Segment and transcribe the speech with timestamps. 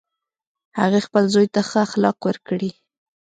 [0.79, 2.71] هغې خپل زوی ته ښه اخلاق ورکړی